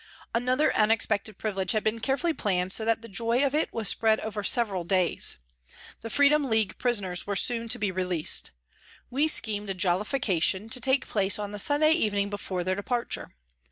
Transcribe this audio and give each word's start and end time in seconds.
Another 0.33 0.73
unexpected 0.75 1.37
privilege 1.37 1.73
had 1.73 1.83
been 1.83 1.99
carefully 1.99 2.33
planned 2.33 2.73
so 2.73 2.83
that 2.83 3.03
the 3.03 3.07
joy 3.07 3.45
of 3.45 3.53
it 3.53 3.71
was 3.71 3.87
spread 3.87 4.19
over 4.21 4.43
several 4.43 4.83
days. 4.83 5.37
The 6.01 6.09
Freedom 6.09 6.49
League 6.49 6.79
prisoners 6.79 7.27
were 7.27 7.35
soon 7.35 7.69
to 7.69 7.77
be 7.77 7.91
released. 7.91 8.49
We 9.11 9.27
schemed 9.27 9.69
a 9.69 9.75
jollification 9.75 10.69
to 10.69 10.81
take 10.81 11.07
place 11.07 11.37
on 11.37 11.51
the 11.51 11.59
Sunday 11.59 11.91
evening 11.91 12.31
before 12.31 12.63
their 12.63 12.73
departure. 12.73 13.35